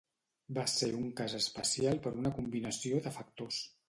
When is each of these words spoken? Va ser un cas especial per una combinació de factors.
Va 0.57 0.61
ser 0.75 0.87
un 0.99 1.11
cas 1.19 1.35
especial 1.39 1.99
per 2.07 2.13
una 2.21 2.31
combinació 2.39 3.03
de 3.09 3.13
factors. 3.19 3.61